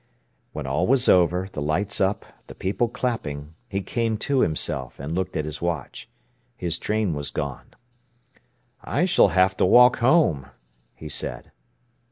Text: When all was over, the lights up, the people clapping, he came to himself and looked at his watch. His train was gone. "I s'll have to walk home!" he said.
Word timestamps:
When 0.51 0.65
all 0.65 0.87
was 0.87 1.07
over, 1.07 1.47
the 1.51 1.61
lights 1.61 2.01
up, 2.01 2.25
the 2.47 2.55
people 2.55 2.87
clapping, 2.89 3.53
he 3.69 3.81
came 3.83 4.17
to 4.17 4.39
himself 4.39 4.99
and 4.99 5.13
looked 5.13 5.37
at 5.37 5.45
his 5.45 5.61
watch. 5.61 6.09
His 6.57 6.79
train 6.79 7.13
was 7.13 7.29
gone. 7.29 7.75
"I 8.83 9.05
s'll 9.05 9.27
have 9.29 9.55
to 9.57 9.65
walk 9.67 9.97
home!" 9.99 10.47
he 10.95 11.07
said. 11.07 11.51